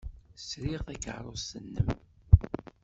[0.49, 1.89] Sriɣ takeṛṛust-nnem.